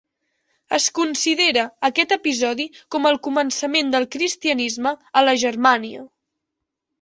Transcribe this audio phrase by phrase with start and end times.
[0.77, 2.65] Es considera aquest episodi
[2.95, 6.05] com el començament del cristianisme a la Germània.